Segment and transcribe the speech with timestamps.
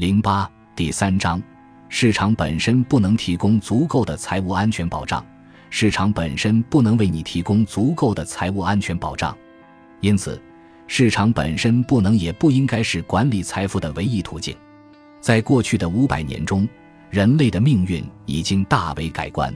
[0.00, 1.42] 零八第三章，
[1.90, 5.22] 市场本身不能提供足够的财务安全保障，
[5.68, 9.36] 市场本身不能为你提供足够的财务安全保障，
[10.00, 10.40] 因此，
[10.86, 14.56] 市场本身不能也不应该是管理财富的唯一途径。
[15.20, 16.66] 在过去的五百年中，
[17.10, 19.54] 人类的命运已经大为改观。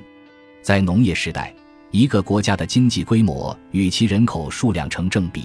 [0.61, 1.55] 在农业时代，
[1.91, 5.45] 一个国家的经济规模与其人口数量成正比。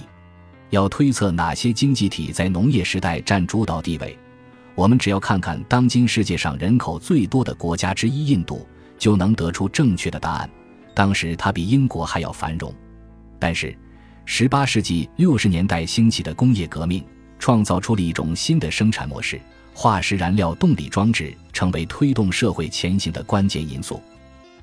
[0.71, 4.19] 要推测哪些经济体在农业时代占主导地位，
[4.79, 8.65] 我们只要看看当今世界上人口最多的国家之一印度，
[8.97, 10.49] 就能得出正确的答案。
[10.95, 12.73] 当时它比英国还要繁荣。
[13.37, 13.77] 但是
[14.25, 17.03] ，18世纪60年代兴起的工业革命，
[17.39, 19.37] 创造出了一种新的生产模式——
[19.75, 24.01] 化石燃料动力装置，成为推动社会前行的关键因素。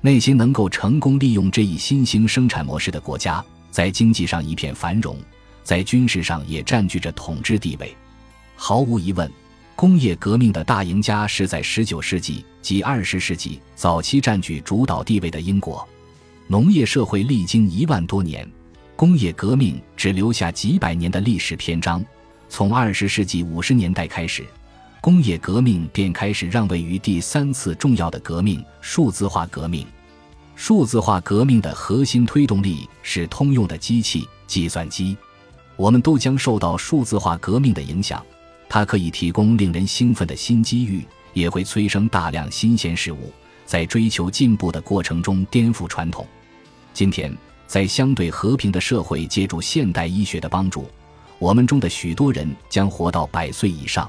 [0.01, 5.15] 那些能够成功利用这一新兴生产模式的国家，在经济上一片繁荣。
[5.61, 7.95] 在军事上也占据着统治地位。
[8.55, 9.31] 毫无疑问，
[9.77, 15.87] 工业革命的大赢家是在19世纪及20世纪早期占据主导地位的英国。
[16.47, 18.51] 农业社会历经一万多年，
[18.95, 22.03] 工业革命只留下几百年的历史篇章。
[22.49, 24.43] 从20世纪50年代开始，
[24.99, 29.85] 工业革命便开始让位于第三次重要的革命——数字化革命。
[30.55, 35.15] 数字化革命的核心推动力是通用的机器——计算机。
[35.75, 38.25] 我们都将受到数字化革命的影响，
[38.77, 43.33] 它可以提供令人兴奋的新机遇，也会催生大量新鲜事物，
[43.65, 46.27] 在追求进步的过程中颠覆传统。
[46.93, 50.87] 今天，在相对和平的社会，借助现代医学的帮助，
[51.39, 54.07] 我们中的许多人将活到百岁以上。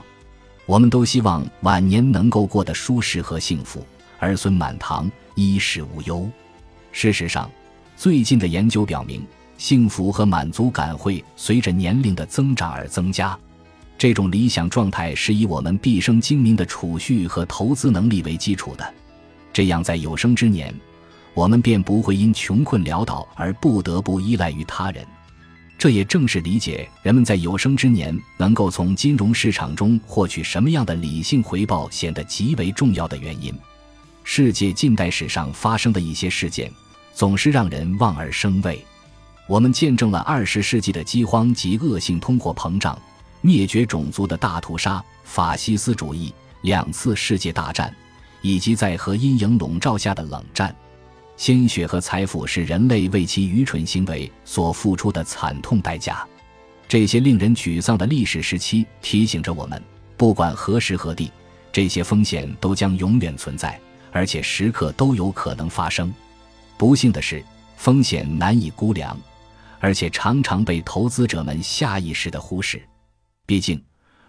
[0.66, 3.82] 我们都希望晚年能够过得舒适和幸福，
[4.18, 6.30] 儿孙满堂，衣食无忧。
[6.92, 7.50] 事实上，
[7.96, 9.26] 最近的研究表明。
[9.56, 13.36] 幸福和满足感会随着年龄的增长而增加，
[13.98, 18.94] 这种理想状态是以我们毕生精明的储蓄和投资能力为基础的。
[19.52, 20.72] 这样，在有生之年，
[21.34, 25.04] 我们便不会因穷困潦倒而不得不依赖于他人。
[25.76, 33.52] 这也正是理解人们在有生之年能够从金融市场中获取什么样的理性回报显得极为重要的原因。
[34.22, 36.70] 世界近代史上发生的一些事件，
[37.14, 38.84] 总是让人望而生畏。
[39.48, 43.00] 我们见证了二十世纪的饥荒及恶性通货膨胀、
[43.40, 47.94] 灭绝种族的大屠杀、法西斯主义、两次世界大战，
[48.42, 50.74] 以及在核阴影笼罩下的冷战。
[51.36, 56.26] 鲜血和财富是人类为其愚蠢行为所付出的惨痛代价。
[56.88, 59.80] 这些令人沮丧的历史时期提醒着我们：
[60.16, 61.30] 不管何时何地，
[61.70, 63.78] 这些风险都将永远存在，
[64.10, 66.12] 而且时刻都有可能发生。
[66.76, 67.44] 不幸的是，
[67.76, 69.16] 风险难以估量。
[69.80, 72.82] 而且常常被投资者们下意识的忽视。
[73.48, 73.82] 毕竟，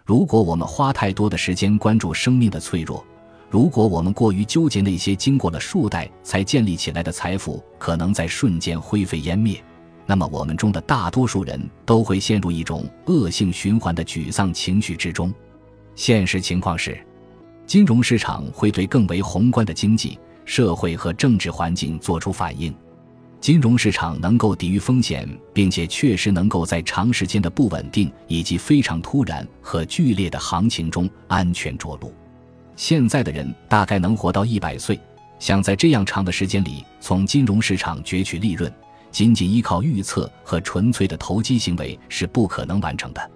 [0.06, 3.04] 如果我们花太多的时间关注生命的脆弱，
[3.50, 9.62] 如果我们过于纠结那些经过了数代才建立起来的财富可能在瞬间灰飞烟灭，
[10.06, 15.30] 那么我们中的大多数人都会陷入一种恶性循环的沮丧情绪之中。
[15.94, 16.98] 现实情况是，
[17.66, 22.74] 金融市场会对更为宏观的经济社会和政治环境做出反应。
[23.40, 32.12] 金融市场能够抵御风险，并且确实能够在长时间的不稳定以及非常突然和剧烈的行情中安全着陆。
[32.76, 35.00] 现在的人大概能活到一百岁，
[35.38, 38.70] 想在这样长的时间里从金融市场攫取利润，
[39.10, 43.30] 仅仅依靠预测和纯粹的投机行为是不可能完成的。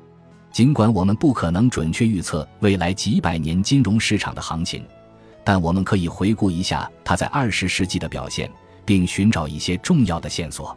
[0.52, 4.84] 尽管我们不可能准确预测未来几百年金融市场的行情，
[5.42, 8.50] 但我们可以回顾一下它在二十世纪的表现。
[8.84, 10.76] 并寻找一些重要的线索。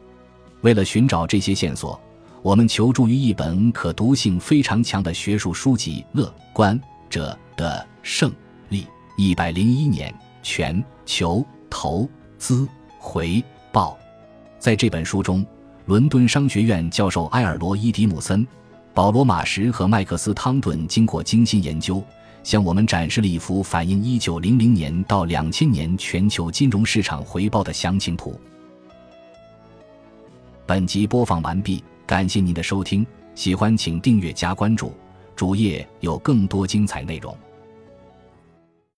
[0.62, 2.00] 为了寻找这些线索，
[2.41, 6.79] 我们求助于一本可读性非常强的学术书籍《乐观
[7.09, 8.31] 者的胜
[8.69, 8.81] 利》。
[9.18, 10.13] 一百零一年，
[10.44, 12.07] 全球投
[12.38, 12.68] 资
[13.00, 13.97] 回报。
[14.59, 15.45] 在这本书中，
[15.85, 18.45] 伦敦商学院教授埃尔罗伊迪姆森、
[18.94, 22.03] 保罗马什和麦克斯汤顿经过精心研究。
[22.47, 28.39] 向我们展示了一幅反映一九零零年到两千年全球金融市场回报的详情图。
[30.66, 33.06] 本集播放完毕，感谢您的收听，
[33.36, 34.94] 喜欢请订阅加关注，
[35.36, 37.38] 主页有更多精彩内容。